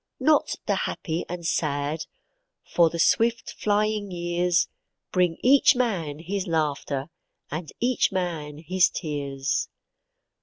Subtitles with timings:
[0.19, 2.07] Not the happy and sad,
[2.73, 4.67] for the swift flying years
[5.11, 7.11] Bring each man his laughter
[7.51, 9.69] and each man his tears.